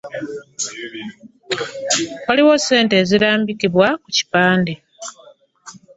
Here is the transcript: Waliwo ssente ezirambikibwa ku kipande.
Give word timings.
Waliwo 2.27 2.53
ssente 2.61 2.93
ezirambikibwa 3.03 3.87
ku 4.01 4.09
kipande. 4.15 4.73